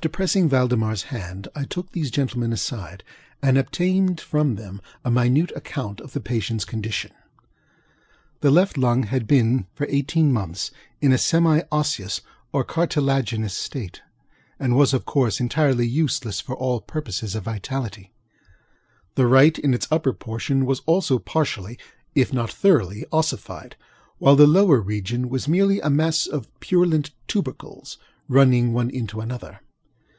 After 0.00 0.08
pressing 0.08 0.48
ValdemarŌĆÖs 0.48 1.02
hand, 1.06 1.48
I 1.52 1.64
took 1.64 1.90
these 1.90 2.12
gentlemen 2.12 2.52
aside, 2.52 3.02
and 3.42 3.58
obtained 3.58 4.20
from 4.20 4.54
them 4.54 4.80
a 5.04 5.10
minute 5.10 5.50
account 5.56 6.00
of 6.00 6.12
the 6.12 6.20
patientŌĆÖs 6.20 6.64
condition. 6.64 7.10
The 8.40 8.52
left 8.52 8.78
lung 8.78 9.02
had 9.02 9.26
been 9.26 9.66
for 9.74 9.88
eighteen 9.90 10.32
months 10.32 10.70
in 11.00 11.10
a 11.10 11.18
semi 11.18 11.62
osseous 11.72 12.20
or 12.52 12.62
cartilaginous 12.62 13.52
state, 13.54 14.00
and 14.60 14.76
was, 14.76 14.94
of 14.94 15.04
course, 15.06 15.40
entirely 15.40 15.88
useless 15.88 16.40
for 16.40 16.54
all 16.54 16.80
purposes 16.80 17.34
of 17.34 17.42
vitality. 17.42 18.12
The 19.16 19.26
right, 19.26 19.58
in 19.58 19.74
its 19.74 19.88
upper 19.90 20.12
portion, 20.12 20.66
was 20.66 20.82
also 20.86 21.18
partially, 21.18 21.80
if 22.14 22.32
not 22.32 22.52
thoroughly, 22.52 23.06
ossified, 23.10 23.74
while 24.18 24.36
the 24.36 24.46
lower 24.46 24.80
region 24.80 25.28
was 25.28 25.48
merely 25.48 25.80
a 25.80 25.90
mass 25.90 26.28
of 26.28 26.46
purulent 26.60 27.10
tubercles, 27.26 27.98
running 28.28 28.72
one 28.72 28.88
into 28.88 29.20
another. 29.20 29.58